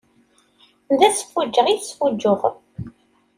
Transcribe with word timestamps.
D 0.97 0.99
asfuǧǧeɣ 1.07 1.65
i 1.67 1.75
tesfuǧǧuɣem. 1.79 2.57